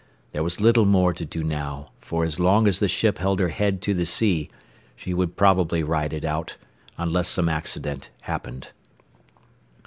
There 0.31 0.41
was 0.41 0.59
little 0.59 0.85
more 0.85 1.13
to 1.13 1.25
do 1.25 1.43
now, 1.43 1.91
for 1.99 2.23
as 2.25 2.39
long 2.39 2.67
as 2.67 2.79
the 2.79 2.87
ship 2.87 3.19
held 3.19 3.39
her 3.39 3.49
head 3.49 3.83
to 3.83 3.93
the 3.93 4.07
sea, 4.07 4.49
she 4.95 5.13
would 5.13 5.35
probably 5.35 5.83
ride 5.83 6.11
it 6.11 6.25
out, 6.25 6.57
unless 6.97 7.27
some 7.27 7.47
accident 7.47 8.09
happened. 8.21 8.71